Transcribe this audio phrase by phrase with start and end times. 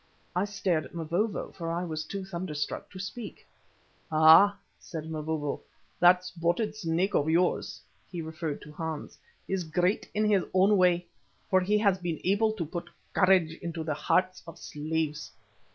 [0.35, 3.45] I stared at Mavovo, for I was too thunderstruck to speak.
[4.11, 5.61] "Ah!" said Mavovo,
[5.99, 7.79] "that Spotted Snake of yours"
[8.11, 11.05] (he referred to Hans), "is great in his own way,
[11.51, 15.29] for he has even been able to put courage into the hearts of slaves.